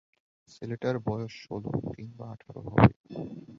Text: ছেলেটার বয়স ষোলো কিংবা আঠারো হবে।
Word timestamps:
ছেলেটার 0.47 0.95
বয়স 0.99 1.33
ষোলো 1.43 1.71
কিংবা 1.87 2.25
আঠারো 2.31 2.61
হবে। 2.65 2.89